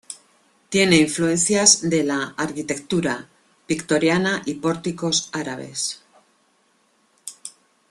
[0.69, 3.29] Tiene influencias de la arquitectura
[3.67, 6.01] victoriana y pórticos árabes.